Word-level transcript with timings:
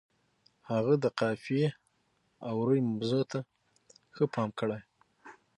هغه 0.69 0.93
د 1.03 1.05
قافیې 1.19 1.67
او 2.47 2.55
روي 2.67 2.81
موضوع 2.89 3.23
ته 3.31 3.39
ښه 4.13 4.25
پام 4.33 4.49
کړی. 4.59 4.81